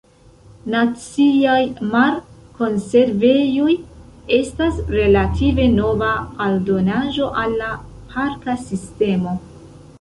Naciaj 0.75 1.57
Mar-Konservejoj 1.91 3.75
estas 4.39 4.81
relative 4.97 5.69
nova 5.77 6.11
aldonaĵo 6.49 7.31
al 7.45 7.57
la 7.65 7.73
parka 8.17 8.61
sistemo. 8.69 9.41